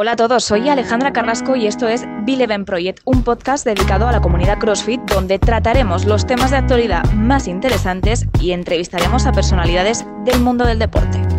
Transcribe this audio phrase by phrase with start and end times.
[0.00, 4.12] Hola a todos, soy Alejandra Carrasco y esto es Bileven Project, un podcast dedicado a
[4.12, 10.06] la comunidad CrossFit donde trataremos los temas de actualidad más interesantes y entrevistaremos a personalidades
[10.24, 11.37] del mundo del deporte.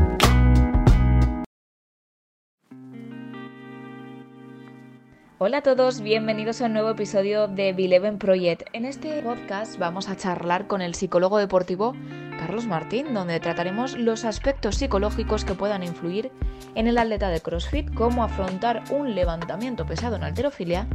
[5.42, 8.64] Hola a todos, bienvenidos a un nuevo episodio de Bileven Project.
[8.74, 11.96] En este podcast vamos a charlar con el psicólogo deportivo
[12.38, 16.30] Carlos Martín, donde trataremos los aspectos psicológicos que puedan influir
[16.76, 20.90] en el atleta de CrossFit, cómo afrontar un levantamiento pesado en alterofilia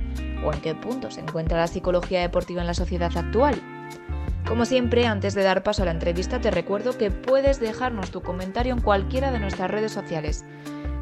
[0.44, 3.54] o en qué punto se encuentra la psicología deportiva en la sociedad actual.
[4.46, 8.20] Como siempre, antes de dar paso a la entrevista, te recuerdo que puedes dejarnos tu
[8.20, 10.44] comentario en cualquiera de nuestras redes sociales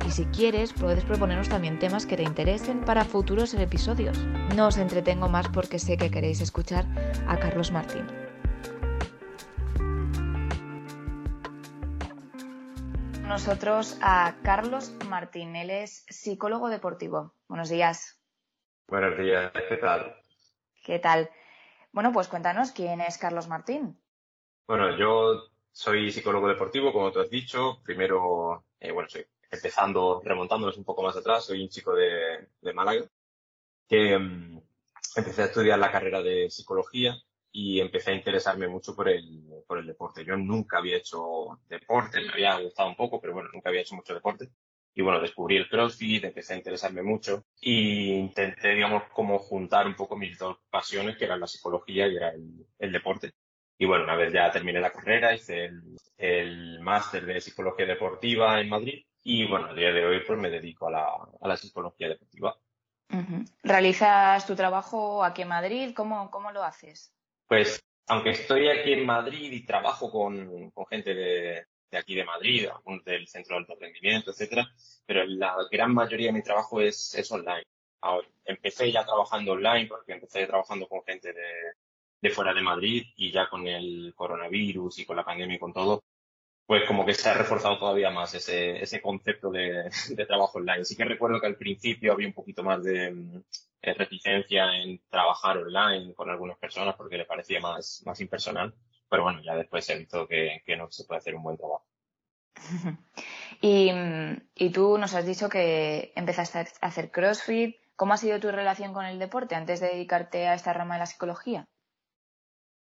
[0.06, 4.19] y si quieres, puedes proponernos también temas que te interesen para futuros episodios.
[4.56, 6.84] No os entretengo más porque sé que queréis escuchar
[7.27, 8.06] a Carlos Martín.
[13.23, 17.34] Nosotros a Carlos Martín, él es psicólogo deportivo.
[17.48, 18.20] Buenos días.
[18.89, 20.17] Buenos días, ¿qué tal?
[20.84, 21.30] ¿Qué tal?
[21.92, 23.98] Bueno, pues cuéntanos quién es Carlos Martín.
[24.67, 27.80] Bueno, yo soy psicólogo deportivo, como tú has dicho.
[27.83, 33.05] Primero, eh, bueno, soy empezando, remontándonos un poco más atrás, soy un chico de, Málaga
[33.86, 34.61] que mm,
[35.17, 37.14] empecé a estudiar la carrera de psicología
[37.53, 40.25] y empecé a interesarme mucho por el, por el deporte.
[40.25, 43.95] Yo nunca había hecho deporte, me había gustado un poco, pero bueno, nunca había hecho
[43.95, 44.48] mucho deporte.
[44.95, 49.97] Y bueno, descubrí el CrossFit, empecé a interesarme mucho y intenté, digamos, como juntar un
[49.97, 53.33] poco mis dos pasiones, que eran la psicología y era el, el deporte.
[53.78, 55.83] Y bueno, una vez ya terminé la carrera, hice el,
[56.17, 60.51] el máster de psicología deportiva en Madrid y bueno, a día de hoy pues me
[60.51, 61.06] dedico a la,
[61.41, 62.56] a la psicología deportiva.
[63.62, 65.92] ¿Realizas tu trabajo aquí en Madrid?
[65.95, 67.14] ¿Cómo, cómo lo haces?
[67.47, 72.25] Pues aunque estoy aquí en Madrid y trabajo con, con gente de, de, aquí de
[72.25, 74.67] Madrid, algunos del Centro de Alto Rendimiento, etcétera,
[75.06, 77.64] pero la gran mayoría de mi trabajo es, es online.
[78.01, 81.51] Ahora, empecé ya trabajando online porque empecé trabajando con gente de,
[82.20, 85.73] de fuera de Madrid y ya con el coronavirus y con la pandemia y con
[85.73, 86.02] todo,
[86.72, 90.86] pues como que se ha reforzado todavía más ese, ese concepto de, de, trabajo online.
[90.86, 93.42] Sí que recuerdo que al principio había un poquito más de mm,
[93.83, 98.74] reticencia en trabajar online con algunas personas porque le parecía más, más impersonal,
[99.06, 101.84] pero bueno, ya después he visto que, que no se puede hacer un buen trabajo.
[103.60, 103.90] y,
[104.54, 107.77] y tú nos has dicho que empezaste a hacer CrossFit.
[107.96, 111.00] ¿Cómo ha sido tu relación con el deporte antes de dedicarte a esta rama de
[111.00, 111.66] la psicología?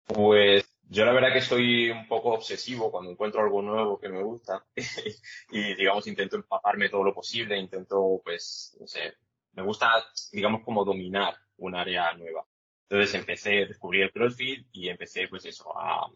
[0.06, 4.24] Pues yo la verdad que soy un poco obsesivo cuando encuentro algo nuevo que me
[4.24, 4.66] gusta
[5.52, 9.14] y digamos intento empaparme todo lo posible, intento pues, no sé,
[9.54, 9.92] me gusta
[10.32, 12.46] digamos como dominar un área nueva.
[12.90, 16.08] Entonces empecé, a descubrir el CrossFit y empecé pues eso, a,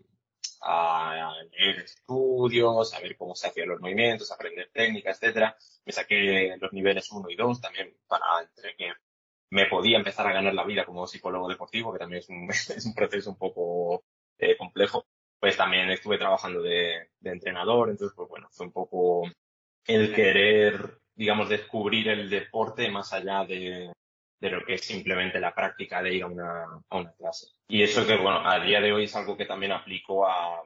[0.61, 5.55] a leer estudios, a ver cómo se hacían los movimientos, aprender técnicas, etcétera.
[5.85, 8.91] Me saqué los niveles 1 y 2 también para entre que
[9.51, 12.85] me podía empezar a ganar la vida como psicólogo deportivo, que también es un, es
[12.87, 14.03] un proceso un poco
[14.37, 15.05] eh, complejo,
[15.39, 19.23] pues también estuve trabajando de, entrenador, entonces pues bueno, fue un poco
[19.85, 23.91] el querer, digamos, descubrir el deporte más allá de,
[24.39, 27.47] de lo que es simplemente la práctica de ir a una, a una clase.
[27.67, 30.61] Y eso que, bueno, a día de hoy es algo que también aplico a,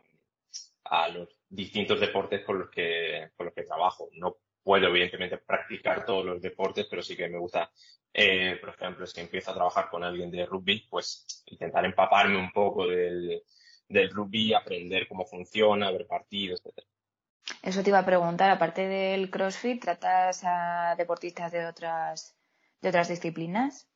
[0.85, 4.09] a los distintos deportes con los que, con los que trabajo.
[4.13, 7.71] No puedo, evidentemente, practicar todos los deportes, pero sí que me gusta,
[8.11, 12.51] eh, por ejemplo, si empiezo a trabajar con alguien de rugby, pues intentar empaparme un
[12.51, 13.43] poco del,
[13.87, 16.85] del rugby, aprender cómo funciona, ver partidos, etc.
[17.63, 22.35] Eso te iba a preguntar, aparte del CrossFit, ¿tratas a deportistas de otras,
[22.81, 23.87] de otras disciplinas?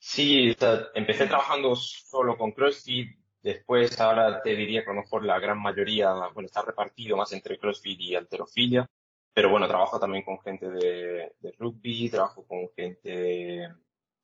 [0.00, 0.52] Sí,
[0.94, 5.62] empecé trabajando solo con CrossFit, después ahora te diría que a lo mejor la gran
[5.62, 8.90] mayoría, bueno, está repartido más entre CrossFit y alterofilia,
[9.36, 13.68] pero bueno, trabajo también con gente de, de rugby, trabajo con gente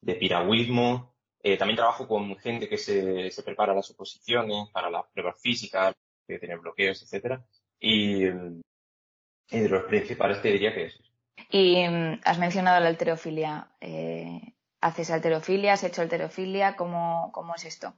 [0.00, 5.04] de piragüismo, eh, también trabajo con gente que se, se prepara las oposiciones, para las
[5.12, 5.94] pruebas físicas,
[6.26, 7.44] que tiene bloqueos, etcétera.
[7.78, 10.98] Y, de los principales te diría que es.
[11.50, 13.68] Y mm, has mencionado la alterofilia.
[13.82, 14.40] Eh,
[14.80, 15.74] ¿Haces alterofilia?
[15.74, 16.74] ¿Has hecho alterofilia?
[16.74, 17.92] ¿Cómo, cómo es esto?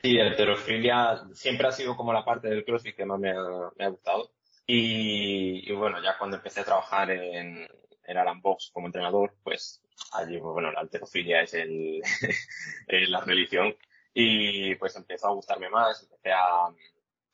[0.00, 3.84] Sí, alterofilia siempre ha sido como la parte del crossfit que más me ha, me
[3.84, 4.30] ha gustado.
[4.66, 7.68] Y, y, bueno, ya cuando empecé a trabajar en,
[8.06, 9.82] en Alan Box como entrenador, pues
[10.12, 12.00] allí, bueno, la alterofilia es el,
[13.08, 13.76] la religión
[14.12, 16.66] y pues empezó a gustarme más, empecé a,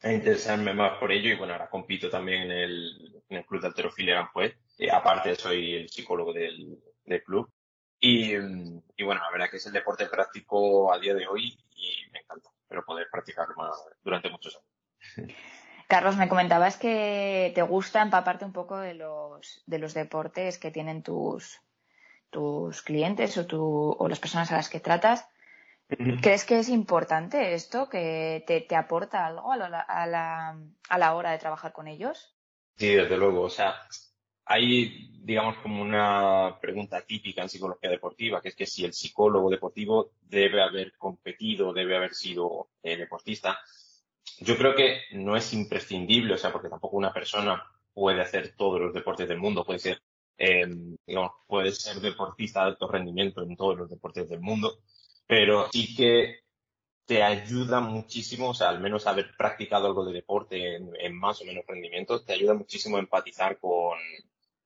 [0.03, 3.61] a, interesarme más por ello y bueno, ahora compito también en el, en el club
[3.61, 4.57] de alterofilia Aranjuez.
[4.91, 7.53] aparte soy el psicólogo del, del club
[8.01, 12.11] y, y, bueno, la verdad que es el deporte práctico a día de hoy y
[12.11, 15.35] me encanta, pero poder practicarlo más durante muchos años.
[15.91, 20.71] Carlos, me comentabas que te gusta empaparte un poco de los, de los deportes que
[20.71, 21.61] tienen tus,
[22.31, 25.29] tus clientes o, tu, o las personas a las que tratas.
[25.89, 30.99] ¿Crees que es importante esto, que te, te aporta algo a la, a, la, a
[30.99, 32.37] la hora de trabajar con ellos?
[32.77, 33.43] Sí, desde luego.
[33.43, 33.75] O sea,
[34.45, 39.51] hay, digamos, como una pregunta típica en psicología deportiva, que es que si el psicólogo
[39.51, 43.59] deportivo debe haber competido, debe haber sido eh, deportista.
[44.41, 48.81] Yo creo que no es imprescindible, o sea, porque tampoco una persona puede hacer todos
[48.81, 50.03] los deportes del mundo, puede ser,
[50.39, 50.67] eh,
[51.07, 54.81] digamos, puede ser deportista de alto rendimiento en todos los deportes del mundo,
[55.27, 56.41] pero sí que
[57.05, 61.45] te ayuda muchísimo, o sea, al menos haber practicado algo de deporte en, más o
[61.45, 63.99] menos rendimiento, te ayuda muchísimo a empatizar con,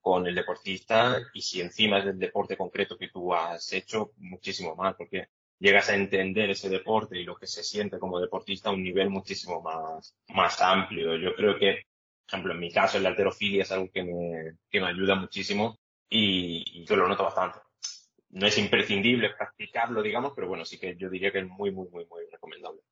[0.01, 4.77] con el deportista y si encima es del deporte concreto que tú has hecho, muchísimo
[4.77, 5.29] más, porque
[5.65, 9.09] llegas a entender ese deporte y lo que se siente como deportista a un nivel
[9.09, 11.17] muchísimo más, más amplio.
[11.17, 11.87] Yo creo que,
[12.27, 15.79] por ejemplo, en mi caso, la alterofilia es algo que me, que me ayuda muchísimo
[16.07, 17.61] y, y yo lo noto bastante.
[18.29, 21.89] No es imprescindible practicarlo, digamos, pero bueno, sí que yo diría que es muy, muy,
[21.89, 22.83] muy, muy recomendable.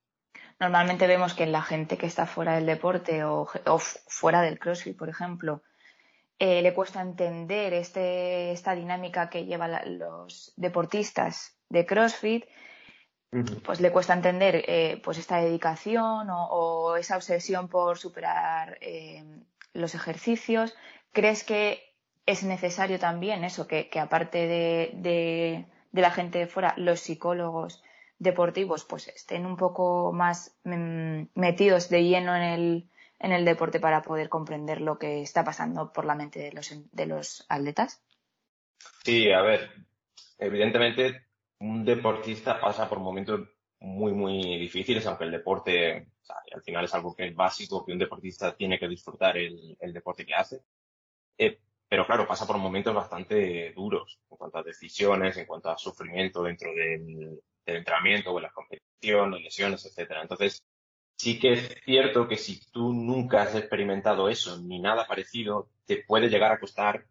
[0.59, 4.97] Normalmente vemos que la gente que está fuera del deporte o, o fuera del CrossFit,
[4.97, 5.63] por ejemplo,
[6.39, 12.45] eh, le cuesta entender este, esta dinámica que llevan los deportistas de CrossFit,
[13.65, 19.25] pues le cuesta entender eh, pues esta dedicación o, esa obsesión por superar eh,
[19.73, 20.77] los ejercicios.
[21.13, 21.83] ¿Crees que
[22.27, 27.83] es necesario también eso, que, aparte de, la gente de fuera, los psicólogos
[28.19, 33.81] deportivos pues estén un poco más mm, metidos de lleno en el, en el deporte
[33.81, 38.01] para poder comprender lo que está pasando por la mente de los, de los atletas?
[39.05, 39.71] Sí, a ver,
[40.39, 41.32] evidentemente
[41.63, 43.49] un deportista pasa por momentos
[43.79, 46.09] muy, muy difíciles, aunque el deporte,
[46.53, 50.27] al final es algo que es básico, que un deportista tiene que disfrutar el, deporte
[50.27, 50.61] que hace.
[51.39, 55.79] Eh, pero claro, pasa por momentos bastante duros en cuanto a decisiones, en cuanto a
[55.79, 60.23] sufrimiento dentro del, entrenamiento o de las competiciones, lesiones, etcétera.
[60.23, 60.65] Entonces,
[61.17, 66.03] sí que es cierto que si tú nunca has experimentado eso ni nada parecido, te
[66.03, 67.07] puede llegar a costar,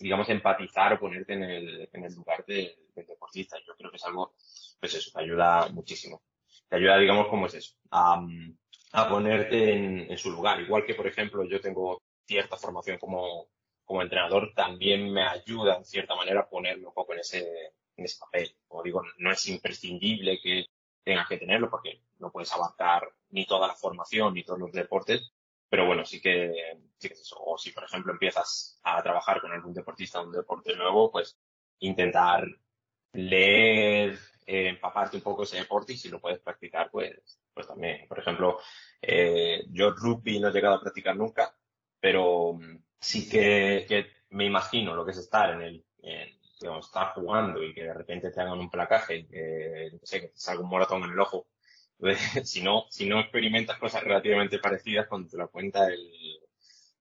[0.00, 3.58] digamos, empatizar o ponerte en el, en el lugar del deportista.
[3.66, 4.34] Yo creo que es algo,
[4.80, 6.22] pues eso, te ayuda muchísimo.
[6.68, 8.24] Te ayuda, digamos, como es eso, a,
[8.92, 10.60] a ponerte en, en, su lugar.
[10.60, 13.48] Igual que, por ejemplo, yo tengo cierta formación como,
[13.84, 17.46] como entrenador, también me ayuda, en cierta manera, a ponerme un poco en ese,
[17.96, 18.54] en ese papel.
[18.66, 20.66] Como digo, no es imprescindible que
[21.02, 25.32] tengas que tenerlo porque no puedes abarcar ni toda la formación ni todos los deportes,
[25.74, 26.52] pero bueno, sí que,
[26.98, 27.36] sí que es eso.
[27.40, 31.36] O si, por ejemplo, empiezas a trabajar con algún deportista un deporte nuevo, pues
[31.80, 32.46] intentar
[33.12, 34.16] leer,
[34.46, 38.06] eh, empaparte un poco ese deporte y si lo puedes practicar, pues, pues también.
[38.06, 38.60] Por ejemplo,
[39.02, 41.52] eh, yo rugby no he llegado a practicar nunca,
[41.98, 46.28] pero mm, sí que, me imagino lo que es estar en el, en,
[46.78, 50.38] estar jugando y que de repente te hagan un placaje y que, no que te
[50.38, 51.48] salga un moratón en el ojo.
[52.44, 56.10] Si no, si no experimentas cosas relativamente parecidas cuando te lo cuenta el,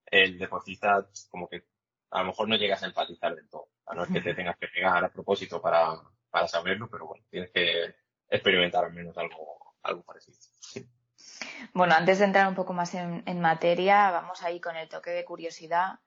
[0.06, 1.64] el deportista, como que
[2.12, 3.70] a lo mejor no llegas a empatizar del todo.
[3.86, 6.00] A no es que te tengas que pegar a propósito para,
[6.30, 7.96] para saberlo, pero bueno, tienes que
[8.30, 10.38] experimentar al menos algo, algo parecido.
[11.74, 15.12] Bueno, antes de entrar un poco más en, en materia, vamos ahí con el toque
[15.12, 16.00] de curiosidad.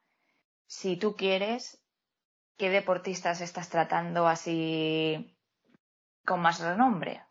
[0.66, 1.82] Si tú quieres,
[2.56, 5.36] ¿qué deportistas estás tratando así
[6.24, 7.22] con más renombre?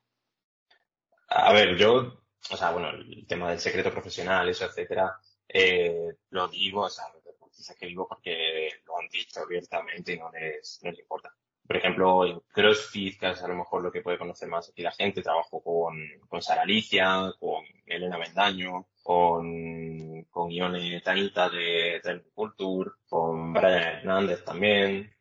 [1.27, 5.17] A ver, yo, o sea, bueno, el tema del secreto profesional, eso, etcétera,
[5.47, 10.19] eh, lo digo, o sea, los deportistas que digo porque lo han dicho abiertamente y
[10.19, 11.33] no les, no les importa.
[11.67, 14.83] Por ejemplo, en CrossFit, que es a lo mejor lo que puede conocer más aquí
[14.83, 15.95] la gente, trabajo con,
[16.27, 23.81] con Sara Alicia, con Elena Mendaño, con, con Ione Tanita de Trend Culture, con Brian
[23.81, 25.14] Hernández también,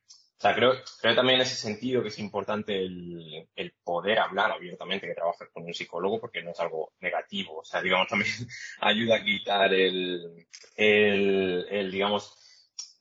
[0.44, 3.48] sea, creo, creo también en ese sentido que es importante el,
[3.82, 7.60] poder hablar abiertamente que trabajas con un psicólogo porque no es algo negativo.
[7.60, 8.30] O sea, digamos, también
[8.80, 10.46] ayuda a quitar el,
[10.76, 12.36] el, el, digamos,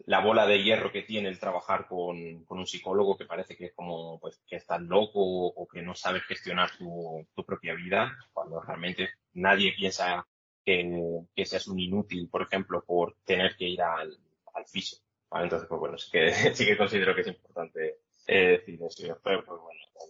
[0.05, 3.65] la bola de hierro que tiene el trabajar con, con un psicólogo que parece que
[3.65, 8.17] es como, pues, que estás loco o que no sabes gestionar tu, tu propia vida,
[8.31, 10.25] cuando realmente nadie piensa
[10.63, 14.17] que, que seas un inútil, por ejemplo, por tener que ir al,
[14.53, 14.99] al fisio.
[15.41, 17.97] Entonces, pues bueno, sí que, sí que considero que es importante
[18.27, 19.05] eh, decir eso.
[19.05, 20.09] Y después, pues bueno, con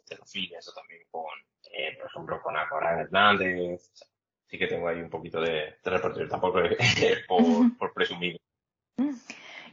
[0.58, 1.26] eso también con,
[1.72, 3.92] eh, por ejemplo, con Acorán Hernández.
[4.48, 6.60] sí que tengo ahí un poquito de, de repertorio, tampoco
[7.28, 8.40] por, por presumir.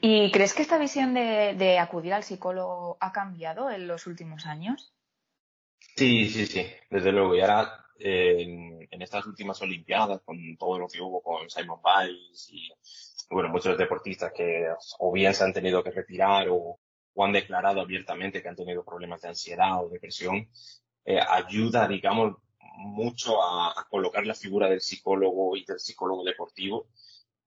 [0.00, 4.47] ¿Y crees que esta visión de, de acudir al psicólogo ha cambiado en los últimos
[4.47, 4.95] años?
[5.97, 7.35] Sí, sí, sí, desde luego.
[7.35, 12.49] Y ahora, eh, en estas últimas Olimpiadas, con todo lo que hubo con Simon Biles
[12.50, 12.73] y,
[13.31, 14.69] bueno, muchos deportistas que
[14.99, 16.79] o bien se han tenido que retirar o,
[17.17, 20.49] han declarado abiertamente que han tenido problemas de ansiedad o depresión,
[21.05, 22.37] eh, ayuda, digamos,
[22.79, 26.89] mucho a, a, colocar la figura del psicólogo y del psicólogo deportivo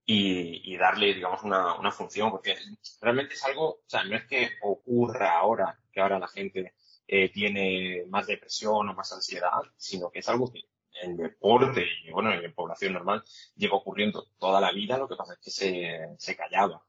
[0.06, 2.56] y, y darle, digamos, una, una función, porque
[3.02, 6.74] realmente es algo, o sea, no es que ocurra ahora, que ahora la gente
[7.08, 10.62] eh, tiene más depresión o más ansiedad, sino que es algo que
[11.01, 13.23] en deporte y bueno, en población normal
[13.55, 16.83] lleva ocurriendo toda la vida, lo que pasa es que se, se callaba.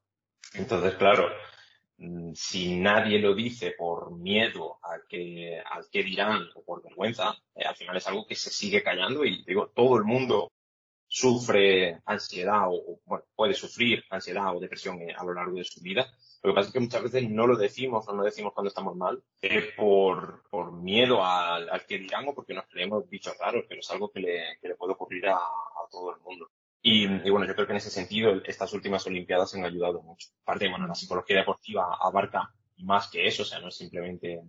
[0.55, 1.29] Entonces, claro,
[1.99, 7.37] mm, si nadie lo dice por miedo a que, al que dirán o por vergüenza,
[7.55, 10.53] eh, al final es algo que se sigue callando y digo, todo el mundo
[11.09, 13.01] sufre ansiedad o,
[13.37, 16.13] puede sufrir ansiedad o depresión eh, a lo largo de su vida.
[16.45, 18.95] Lo que pasa es que muchas veces no lo decimos o no decimos cuando estamos
[18.95, 23.65] mal eh, por, por miedo al, al, que dirán o porque nos creemos bichos raros,
[23.67, 26.51] pero es algo que le, que le puede ocurrir a, a todo el mundo.
[26.83, 30.29] Y, y, bueno, yo creo que en ese sentido estas últimas Olimpiadas han ayudado mucho.
[30.43, 34.43] Aparte, bueno, la psicología deportiva abarca más que eso, o sea, no es simplemente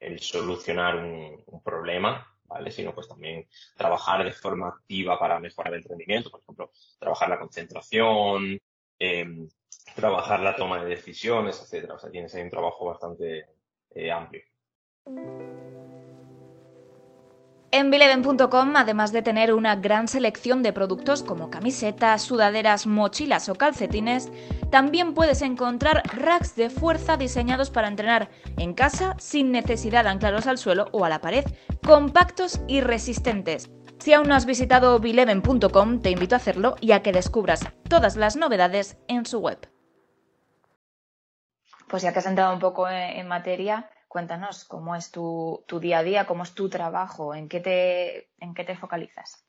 [0.00, 2.70] el solucionar un, un problema, ¿vale?
[2.70, 3.46] Sino pues también
[3.76, 8.58] trabajar de forma activa para mejorar el rendimiento, por ejemplo, trabajar la concentración,
[8.98, 9.26] eh,
[9.94, 11.94] trabajar la toma de decisiones, etcétera.
[11.94, 13.46] O sea, tienes ahí un trabajo bastante
[13.94, 14.42] eh, amplio.
[17.76, 23.56] En Bileven.com, además de tener una gran selección de productos como camisetas, sudaderas, mochilas o
[23.56, 24.30] calcetines,
[24.70, 30.46] también puedes encontrar racks de fuerza diseñados para entrenar en casa sin necesidad de anclarlos
[30.46, 31.44] al suelo o a la pared,
[31.84, 33.68] compactos y resistentes.
[33.98, 38.14] Si aún no has visitado Bileven.com, te invito a hacerlo y a que descubras todas
[38.14, 39.73] las novedades en su web.
[41.94, 45.98] Pues ya que has entrado un poco en materia, Cuéntanos cómo es tu, tu, día
[45.98, 49.46] a día, cómo es tu trabajo, en qué te, en qué te focalizas.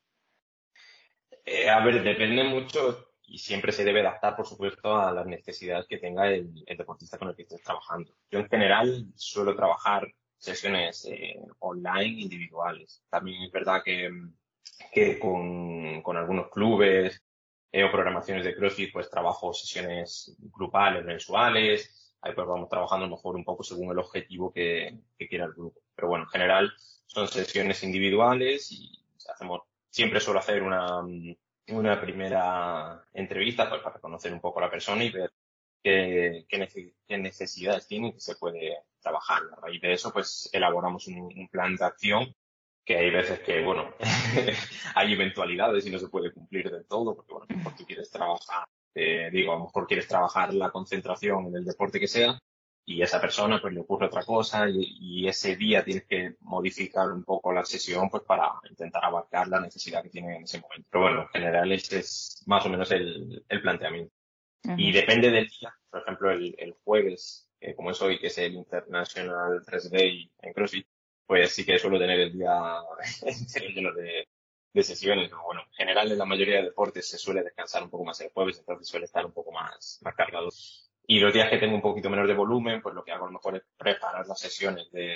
[1.44, 5.88] Eh, a ver, depende mucho y siempre se debe adaptar, por supuesto, a las necesidades
[5.88, 8.14] que tenga el, el deportista con el que estés trabajando.
[8.30, 13.04] Yo en general suelo trabajar sesiones eh, online individuales.
[13.10, 14.12] También es verdad que,
[14.92, 17.24] que con, con algunos clubes
[17.72, 23.36] eh, o programaciones de CrossFit, pues trabajo sesiones grupales, mensuales, ahí pues vamos trabajando mejor
[23.36, 25.80] un poco según el objetivo que, que quiera el grupo.
[25.96, 26.74] Pero bueno, en general
[27.06, 29.00] son sesiones individuales y
[29.32, 31.04] hacemos, siempre suelo hacer una,
[31.68, 35.32] una primera entrevista pues, para conocer un poco a la persona y ver
[35.84, 39.44] qué, qué, necesidades tiene y qué se puede trabajar.
[39.56, 42.36] A raíz de eso, pues elaboramos un, un plan de acción
[42.84, 43.94] que hay veces que, bueno,
[44.96, 48.68] hay eventualidades y no se puede cumplir del todo, porque, bueno, mejor tú quieres trabajar
[48.96, 52.40] eh, digo, a lo mejor quieres trabajar la concentración en el deporte que sea
[52.88, 57.12] y esa persona pues le ocurre otra cosa y, y, ese día tienes que modificar
[57.12, 60.88] un poco la sesión pues para intentar abarcar la necesidad que tiene en ese momento.
[60.92, 64.14] Pero bueno, en general ese es más o menos el, el planteamiento.
[64.66, 64.76] -huh.
[64.78, 68.38] Y depende del día, por ejemplo el, el jueves, eh, como es hoy, que es
[68.38, 70.88] el International 3 Day en CrossFit,
[71.26, 72.54] pues sí que suelo tener el día
[73.96, 74.28] de,
[74.76, 75.32] de sesiones.
[75.46, 78.30] Bueno, en general en la mayoría de deportes se suele descansar un poco más el
[78.32, 80.50] jueves, entonces suele estar un poco más, más cargado.
[81.08, 83.28] Y los días que tengo un poquito menos de volumen, pues lo que hago a
[83.30, 85.16] lo mejor es preparar las sesiones de,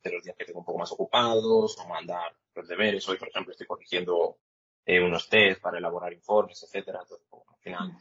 [0.00, 3.08] de los días que tengo un poco más ocupados o mandar los deberes.
[3.08, 4.38] Hoy, por ejemplo, estoy corrigiendo
[4.86, 7.00] eh, unos test para elaborar informes, etcétera.
[7.02, 7.98] Entonces, bueno, al final,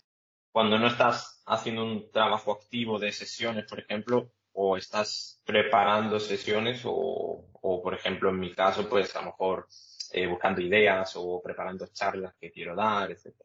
[0.51, 6.83] cuando no estás haciendo un trabajo activo de sesiones, por ejemplo, o estás preparando sesiones
[6.85, 9.65] o, o por ejemplo, en mi caso, pues a lo mejor
[10.11, 13.35] eh, buscando ideas o preparando charlas que quiero dar, etc.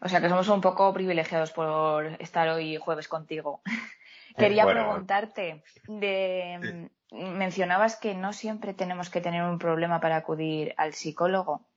[0.00, 3.62] O sea que somos un poco privilegiados por estar hoy jueves contigo.
[4.36, 7.16] Quería bueno, preguntarte, de, sí.
[7.16, 11.68] mencionabas que no siempre tenemos que tener un problema para acudir al psicólogo.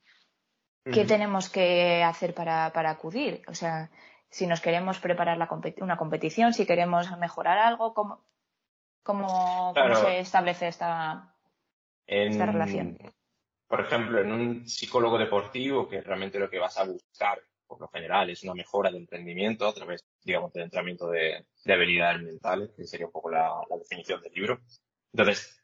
[0.83, 1.07] ¿Qué mm.
[1.07, 3.43] tenemos que hacer para, para, acudir?
[3.47, 3.91] O sea,
[4.29, 5.49] si nos queremos preparar la
[5.81, 8.25] una competición, si queremos mejorar algo, ¿cómo,
[9.03, 9.93] cómo, claro.
[9.93, 11.35] ¿cómo se establece esta,
[12.07, 12.97] en, esta relación?
[13.67, 17.89] Por ejemplo, en un psicólogo deportivo, que realmente lo que vas a buscar, por lo
[17.89, 22.71] general, es una mejora del rendimiento a través, digamos, del entrenamiento de, de habilidades mentales,
[22.75, 24.61] que sería un poco la, la, definición del libro.
[25.11, 25.61] Entonces,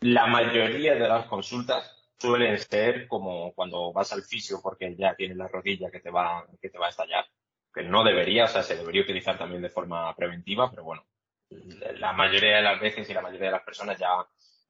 [0.00, 5.36] la mayoría de las consultas suelen ser como cuando vas al fisio porque ya tienes
[5.36, 7.24] la rodilla que te va, que te va a estallar.
[7.72, 11.06] Que no debería, o sea, se debería utilizar también de forma preventiva, pero bueno,
[11.98, 14.08] la mayoría de las veces y la mayoría de las personas ya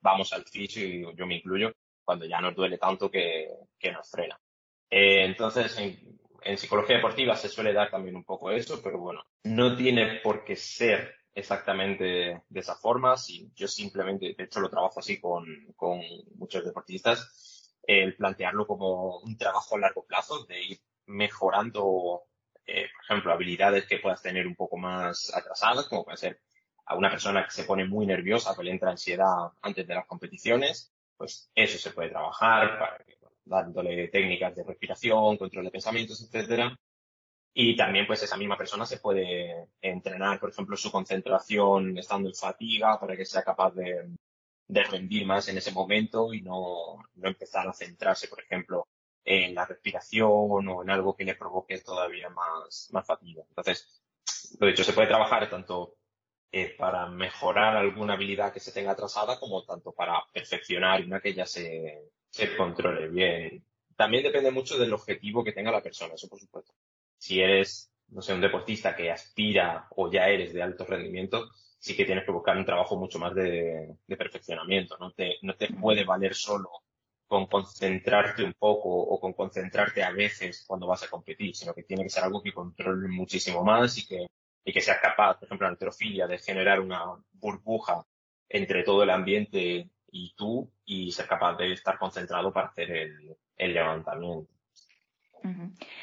[0.00, 1.73] vamos al fisio y yo me incluyo
[2.07, 4.41] cuando ya nos duele tanto que, que nos frena.
[4.89, 9.25] Eh, entonces, en, en, psicología deportiva se suele dar también un poco eso, pero bueno,
[9.43, 13.17] no tiene por qué ser exactamente de esa forma.
[13.17, 15.45] Si yo simplemente, de hecho lo trabajo así con,
[15.75, 16.01] con
[16.37, 22.23] muchos deportistas, el plantearlo como un trabajo a largo plazo, de ir mejorando,
[22.67, 26.41] eh, por ejemplo, habilidades que puedas tener un poco más atrasadas, como puede ser
[26.87, 30.07] a una persona que se pone muy nerviosa, que le entra ansiedad antes de las
[30.07, 33.05] competiciones, pues eso se puede trabajar para,
[33.45, 36.77] dándole técnicas de respiración, control de pensamientos, etcétera.
[37.55, 42.35] Y también, pues, esa misma persona se puede entrenar, por ejemplo, su concentración estando en
[42.35, 44.11] fatiga para que sea capaz de,
[44.69, 48.89] de rendir más en ese momento y no, no empezar a centrarse, por ejemplo,
[49.25, 53.43] en la respiración o en algo que le provoque todavía más, más fatiga.
[53.49, 54.03] Entonces,
[54.61, 55.95] lo dicho, se puede trabajar tanto
[56.53, 61.35] eh, para mejorar alguna habilidad que se tenga atrasada como tanto para perfeccionar una que
[61.35, 63.65] ya se, se controle bien.
[63.97, 66.75] También depende mucho del objetivo que tenga la persona, eso por supuesto.
[67.19, 71.97] Si eres, no sé, un deportista que aspira o ya eres de alto rendimiento, sí
[71.97, 74.97] que tienes que buscar un trabajo mucho más de, perfeccionamiento.
[74.99, 76.71] No te, no te puede valer solo
[77.26, 81.83] con concentrarte un poco o con concentrarte a veces cuando vas a competir, sino que
[81.83, 84.26] tiene que ser algo que controle muchísimo más y que,
[84.67, 88.05] y que seas capaz, por ejemplo, en alterofilia, de generar una burbuja
[88.51, 93.35] entre todo el ambiente y tú y ser capaz de estar concentrado para hacer el,
[93.57, 94.51] el levantamiento.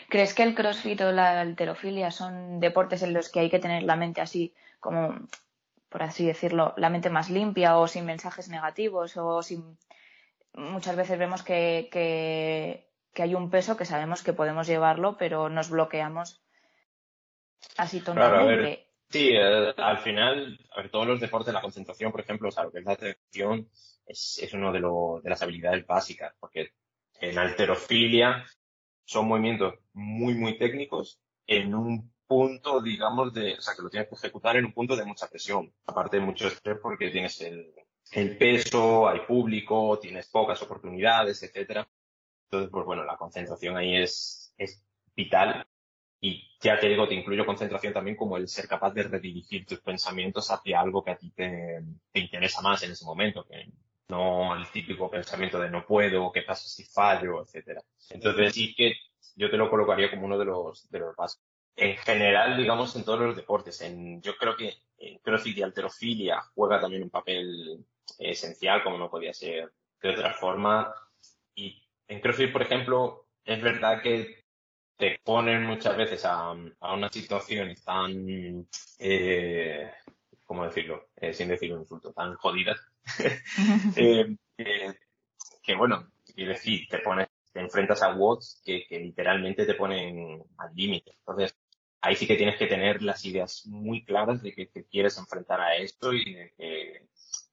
[0.10, 3.84] ¿Crees que el crossfit o la alterofilia son deportes en los que hay que tener
[3.84, 5.28] la mente así como
[5.94, 9.78] por así decirlo, la mente más limpia o sin mensajes negativos o sin...
[10.56, 15.70] Muchas veces vemos que, que, hay un peso que sabemos que podemos llevarlo, pero nos
[15.70, 16.43] bloqueamos
[17.78, 18.88] así totalmente.
[19.10, 22.64] sí, eh, al final, a ver, todos los deportes, la concentración, por ejemplo, o sea,
[22.64, 23.70] lo que es la atención,
[24.06, 26.72] es, es uno de, de las habilidades básicas, porque
[27.20, 28.46] en alterofilia
[29.06, 34.10] son movimientos muy, muy técnicos en un punto, digamos, de, o sea, que lo tienes
[34.10, 35.74] que ejecutar en un punto de mucha presión.
[35.86, 37.74] Aparte de mucho estrés porque tienes el,
[38.12, 41.88] el peso, hay público, tienes pocas oportunidades, etcétera.
[42.46, 44.84] Entonces, pues bueno, la concentración ahí es, es
[45.16, 45.68] vital.
[46.24, 49.82] Y ya te digo, te incluyo concentración también como el ser capaz de redirigir tus
[49.82, 53.68] pensamientos hacia algo que a ti te, te interesa más en ese momento, que
[54.08, 57.82] no el típico pensamiento de no puedo, qué pasa si fallo, etcétera.
[58.10, 58.94] Entonces sí que
[59.36, 63.04] yo te lo colocaría como uno de los, de los básicos en general, digamos, en
[63.04, 63.82] todos los deportes.
[63.82, 67.86] En, yo creo que en CrossFit y alterofilia juega también un papel
[68.18, 70.94] esencial, como no podía ser de otra forma.
[71.54, 74.43] Y en CrossFit, por ejemplo, es verdad que
[74.98, 78.68] te ponen muchas veces a, a una situación tan,
[79.00, 79.92] eh,
[80.46, 81.10] ¿cómo decirlo?
[81.16, 82.80] Eh, sin decir un insulto, tan jodidas.
[83.96, 84.36] eh,
[85.62, 90.44] que bueno, quiero decir, te pones te enfrentas a watts que, que literalmente te ponen
[90.58, 91.12] al límite.
[91.20, 91.56] Entonces,
[92.02, 95.62] ahí sí que tienes que tener las ideas muy claras de que te quieres enfrentar
[95.62, 97.08] a esto y de que,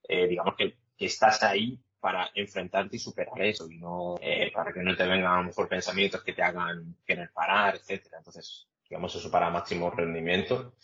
[0.09, 4.80] eh, digamos que, estás ahí para enfrentarte y superar eso y no eh, para que
[4.80, 8.18] no te vengan a lo mejor pensamientos que te hagan querer parar, etcétera.
[8.18, 10.74] Entonces, digamos eso para máximo rendimiento.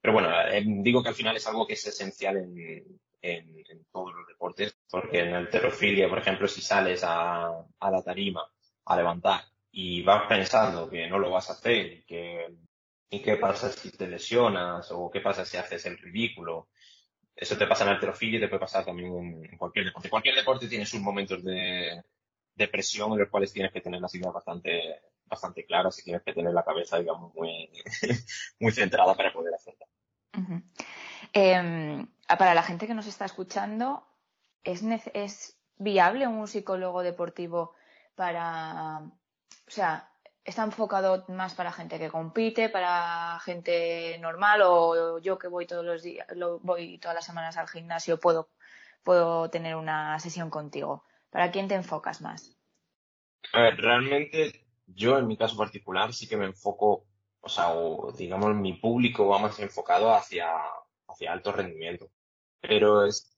[0.00, 2.58] Pero bueno, eh, digo que al final es algo que es esencial en,
[3.22, 8.02] en, en, todos los deportes, porque en alterofilia, por ejemplo, si sales a, a la
[8.02, 8.46] tarima
[8.86, 9.42] a levantar
[9.72, 12.46] y vas pensando que no lo vas a hacer y que
[13.12, 14.92] ¿Y qué pasa si te lesionas?
[14.92, 16.68] ¿O qué pasa si haces el ridículo?
[17.40, 20.10] Eso te pasa en alterofilia y te puede pasar también en, cualquier deporte.
[20.10, 22.04] Cualquier deporte tiene sus momentos de,
[22.54, 26.22] de, presión en los cuales tienes que tener las ideas bastante, bastante claras y tienes
[26.22, 27.70] que tener la cabeza, digamos, muy,
[28.72, 29.86] centrada para poder hacerlo.
[31.32, 34.06] Em, para la gente que nos está escuchando,
[34.62, 34.82] ¿es,
[35.14, 37.74] ¿es viable un psicólogo deportivo
[38.16, 40.09] para, o sea,
[40.44, 45.84] está enfocado más para gente que compite, para gente normal o yo que voy todos
[45.84, 46.26] los días,
[46.62, 48.48] voy todas las semanas al gimnasio, puedo,
[49.02, 51.04] puedo tener una sesión contigo.
[51.30, 52.56] ¿Para quién te enfocas más?
[53.52, 57.06] A ver, realmente yo en mi caso particular sí que me enfoco,
[57.40, 57.72] o sea,
[58.16, 60.48] digamos mi público va más enfocado hacia,
[61.06, 62.10] hacia alto rendimiento.
[62.60, 63.29] Pero es,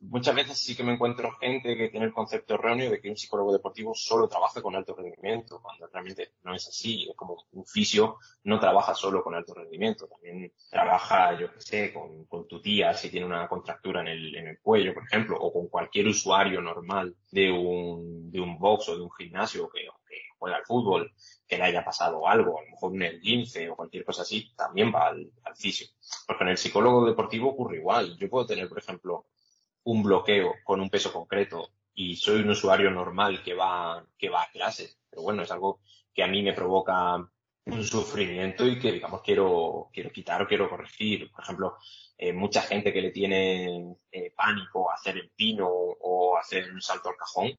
[0.00, 3.16] muchas veces sí que me encuentro gente que tiene el concepto erróneo de que un
[3.16, 7.06] psicólogo deportivo solo trabaja con alto rendimiento, cuando realmente no es así.
[7.08, 11.92] Es como un fisio no trabaja solo con alto rendimiento, también trabaja, yo qué sé,
[11.92, 15.38] con, con, tu tía si tiene una contractura en el, en el cuello, por ejemplo,
[15.40, 19.80] o con cualquier usuario normal de un, de un box o de un gimnasio que,
[20.06, 21.12] que juega al fútbol,
[21.46, 24.92] que le haya pasado algo, a lo mejor un esguince o cualquier cosa así, también
[24.94, 25.86] va al, al fisio.
[26.26, 28.16] Porque en el psicólogo deportivo ocurre igual.
[28.18, 29.26] Yo puedo tener, por ejemplo,
[29.84, 34.42] un bloqueo con un peso concreto y soy un usuario normal que va, que va
[34.42, 34.98] a clases.
[35.08, 35.80] Pero bueno, es algo
[36.12, 37.16] que a mí me provoca
[37.66, 41.30] un sufrimiento y que, digamos, quiero, quiero quitar o quiero corregir.
[41.30, 41.76] Por ejemplo,
[42.18, 47.08] eh, mucha gente que le tiene eh, pánico hacer el pino o hacer un salto
[47.08, 47.58] al cajón,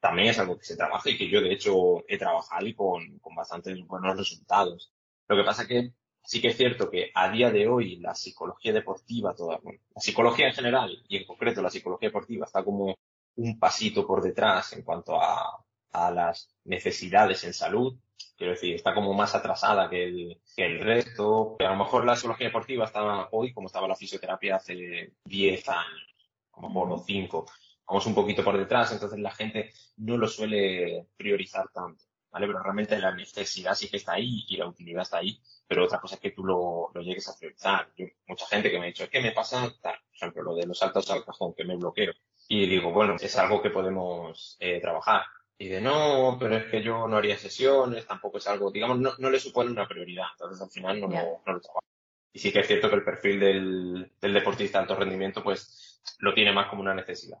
[0.00, 3.18] también es algo que se trabaja y que yo de hecho he trabajado y con,
[3.18, 4.92] con bastantes buenos resultados.
[5.26, 5.92] Lo que pasa que
[6.28, 10.48] sí que es cierto que a día de hoy la psicología deportiva, toda, la psicología
[10.48, 12.98] en general y en concreto la psicología deportiva está como
[13.36, 17.96] un pasito por detrás en cuanto a, a las necesidades en salud.
[18.36, 21.56] Quiero decir, está como más atrasada que el, que el resto.
[21.56, 25.68] Pero a lo mejor la psicología deportiva está hoy como estaba la fisioterapia hace 10
[25.70, 26.14] años,
[26.50, 27.46] como por 5
[27.88, 32.46] vamos un poquito por detrás, entonces la gente no lo suele priorizar tanto, ¿vale?
[32.46, 36.00] Pero realmente la necesidad sí que está ahí y la utilidad está ahí, pero otra
[36.00, 37.90] cosa es que tú lo, lo llegues a priorizar.
[37.96, 40.54] Yo, mucha gente que me ha dicho, es que me pasa tal, por ejemplo, lo
[40.54, 42.12] de los saltos al cajón, que me bloqueo.
[42.48, 45.22] Y digo, bueno, es algo que podemos eh, trabajar.
[45.58, 49.12] Y de no, pero es que yo no haría sesiones, tampoco es algo, digamos, no,
[49.18, 50.26] no le supone una prioridad.
[50.32, 51.84] Entonces al final no, lo, no lo trabajo.
[52.32, 56.00] Y sí que es cierto que el perfil del, del deportista de alto rendimiento, pues
[56.20, 57.38] lo tiene más como una necesidad.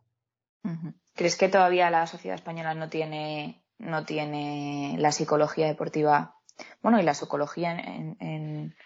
[1.14, 6.37] ¿Crees que todavía la sociedad española no tiene, no tiene la psicología deportiva,
[6.82, 8.76] bueno, y la psicología en, en,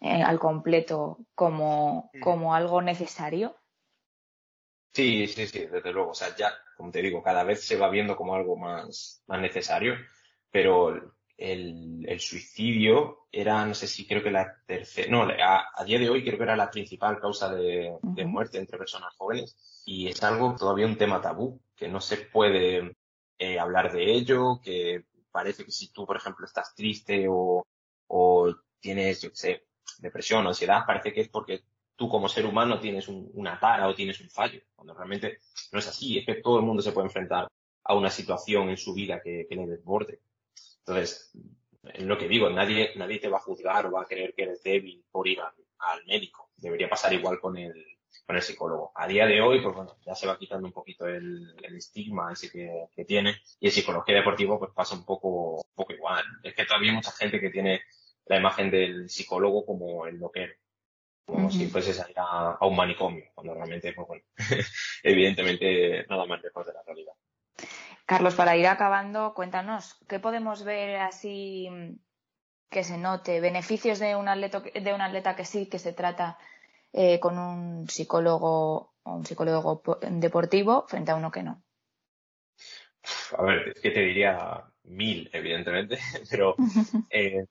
[0.00, 2.20] en, al completo como, mm.
[2.20, 3.56] como algo necesario?
[4.92, 6.10] Sí, sí, sí, desde luego.
[6.10, 9.40] O sea, ya, como te digo, cada vez se va viendo como algo más, más
[9.40, 9.94] necesario,
[10.50, 15.84] pero el, el, suicidio era, no sé si creo que la tercera, no, a, a,
[15.84, 18.14] día de hoy creo que era la principal causa de, uh -huh.
[18.14, 22.16] de, muerte entre personas jóvenes y es algo todavía un tema tabú, que no se
[22.16, 22.96] puede
[23.38, 25.04] eh, hablar de ello, que
[25.36, 27.66] parece que si tú, por ejemplo, estás triste o,
[28.06, 29.66] o tienes, yo qué sé,
[29.98, 31.60] depresión o ansiedad, parece que es porque
[31.94, 35.40] tú como ser humano tienes un, una tara o tienes un fallo, cuando realmente
[35.72, 37.48] no es así, es que todo el mundo se puede enfrentar
[37.84, 40.20] a una situación en su vida que, que le desborde.
[40.78, 41.30] Entonces,
[41.92, 44.44] es lo que digo, nadie, nadie te va a juzgar o va a creer que
[44.44, 46.48] eres débil por ir a, al médico.
[46.56, 47.74] Debería pasar igual con el,
[48.24, 48.92] con el psicólogo.
[48.94, 52.32] A día de hoy, pues bueno, ya se va quitando un poquito el, el estigma
[52.32, 56.24] ese que, que, tiene y en psicología deportiva pues pasa un poco, un poco igual.
[56.42, 57.82] Es que todavía hay mucha gente que tiene
[58.26, 60.54] la imagen del psicólogo como el loquero.
[61.24, 61.52] Como uh -huh.
[61.52, 64.24] si fuese salir a, a, un manicomio, cuando realmente, pues bueno,
[65.02, 67.14] evidentemente nada más lejos de la realidad.
[68.06, 71.68] Carlos, para ir acabando, cuéntanos, ¿qué podemos ver así
[72.70, 73.40] que se note?
[73.40, 76.38] ¿Beneficios de un atleta, de un atleta que sí, que se trata
[76.92, 81.62] eh, con un psicólogo o un psicólogo deportivo frente a uno que no?
[83.38, 85.98] A ver, es que te diría mil, evidentemente,
[86.30, 86.56] pero
[87.10, 87.46] eh,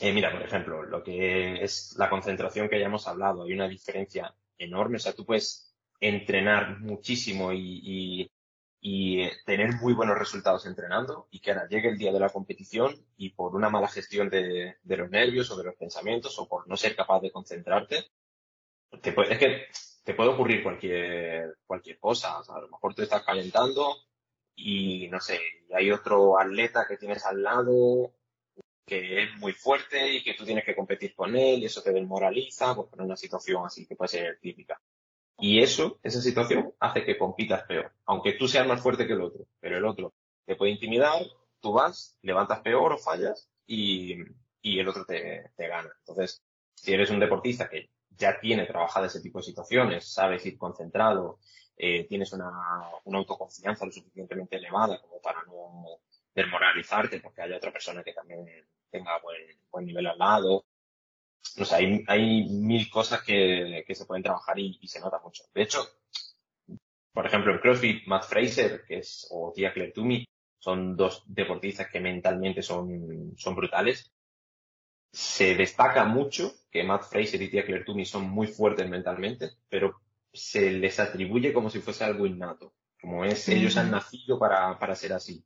[0.00, 3.68] eh, mira, por ejemplo, lo que es la concentración que ya hemos hablado, hay una
[3.68, 8.30] diferencia enorme, o sea, tú puedes entrenar muchísimo y, y
[8.80, 12.30] y eh, tener muy buenos resultados entrenando y que ahora llegue el día de la
[12.30, 16.48] competición y por una mala gestión de, de los nervios o de los pensamientos o
[16.48, 18.06] por no ser capaz de concentrarte,
[19.02, 19.66] te puede, es que
[20.04, 22.38] te puede ocurrir cualquier, cualquier cosa.
[22.38, 23.96] O sea, a lo mejor te estás calentando
[24.54, 28.12] y no sé, y hay otro atleta que tienes al lado
[28.84, 31.92] que es muy fuerte y que tú tienes que competir con él y eso te
[31.92, 34.80] desmoraliza, pues por una situación así que puede ser típica.
[35.38, 37.92] Y eso, esa situación, hace que compitas peor.
[38.06, 40.14] Aunque tú seas más fuerte que el otro, pero el otro
[40.46, 41.22] te puede intimidar,
[41.60, 44.16] tú vas, levantas peor o fallas y,
[44.62, 45.90] y el otro te, te gana.
[46.00, 46.42] Entonces,
[46.74, 51.38] si eres un deportista que ya tiene trabajado ese tipo de situaciones, sabes ir concentrado,
[51.76, 52.50] eh, tienes una,
[53.04, 56.00] una autoconfianza lo suficientemente elevada como para no
[56.34, 58.44] desmoralizarte porque haya otra persona que también
[58.90, 60.64] tenga buen, buen nivel al lado,
[61.56, 65.18] no sé, hay, hay mil cosas que, que se pueden trabajar y, y, se nota
[65.20, 65.44] mucho.
[65.54, 65.80] De hecho,
[67.12, 70.24] por ejemplo, en CrossFit, Matt Fraser, que es, o Tia Claire Toomey,
[70.58, 74.12] son dos deportistas que mentalmente son, son brutales.
[75.10, 80.00] Se destaca mucho que Matt Fraser y Tia Claire Toomey son muy fuertes mentalmente, pero
[80.32, 82.74] se les atribuye como si fuese algo innato.
[83.00, 85.44] Como es, ellos han nacido para, para ser así.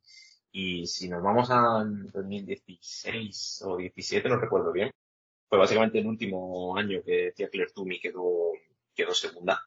[0.50, 4.90] Y si nos vamos a 2016 o 17, no recuerdo bien,
[5.48, 8.52] fue básicamente el último año que Tia Claire Toomey quedó,
[8.94, 9.62] quedó segunda.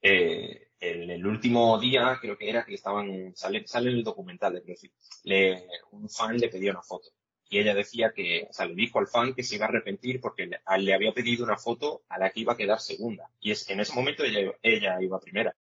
[0.00, 4.54] Eh, en el último día, creo que era que estaban, sale, sale en el documental
[4.54, 4.76] de
[5.24, 7.10] le, un fan le pedía una foto.
[7.48, 10.20] Y ella decía que, o sea, le dijo al fan que se iba a arrepentir
[10.20, 13.30] porque le, había pedido una foto a la que iba a quedar segunda.
[13.40, 15.54] Y es, en ese momento ella, ella iba primera.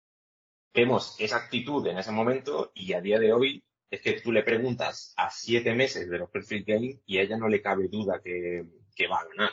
[0.75, 4.43] Vemos esa actitud en ese momento y a día de hoy es que tú le
[4.43, 8.21] preguntas a siete meses de los CrossFit Games y a ella no le cabe duda
[8.23, 9.51] que, que va a ganar.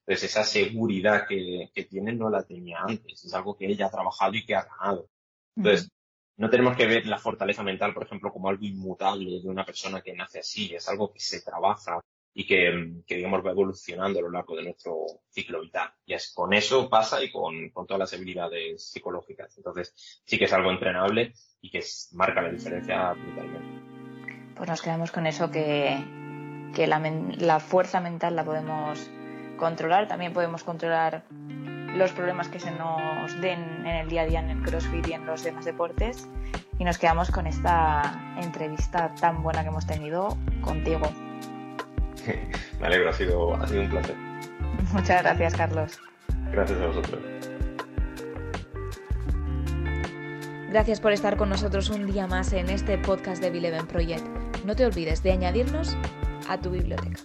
[0.00, 3.90] Entonces esa seguridad que, que tiene no la tenía antes, es algo que ella ha
[3.90, 5.08] trabajado y que ha ganado.
[5.56, 5.90] Entonces,
[6.36, 10.02] no tenemos que ver la fortaleza mental, por ejemplo, como algo inmutable de una persona
[10.02, 12.00] que nace así, es algo que se trabaja
[12.34, 12.70] y que,
[13.08, 15.88] digamos, va evolucionando a lo largo de nuestro ciclo vital.
[16.04, 19.56] Y es con eso pasa y con, con todas las habilidades psicológicas.
[19.56, 19.94] Entonces,
[20.26, 24.54] sí que es algo entrenable y que marca la diferencia brutalmente.
[24.54, 25.96] Pues nos quedamos con eso que,
[26.74, 26.98] que la,
[27.38, 29.10] la fuerza mental la podemos
[29.56, 31.24] controlar, también podemos controlar
[31.96, 35.12] los problemas que se nos den en el día a día en el CrossFit y
[35.14, 36.28] en los demás deportes.
[36.78, 41.10] Y nos quedamos con esta entrevista tan buena que hemos tenido contigo.
[42.80, 44.16] Me alegro, ha sido, ha sido un placer.
[44.92, 46.00] Muchas gracias, Carlos.
[46.52, 47.20] Gracias a vosotros.
[50.68, 54.26] Gracias por estar con nosotros un día más en este podcast de Bileven Project.
[54.64, 55.96] No te olvides de añadirnos
[56.48, 57.20] a tu biblioteca.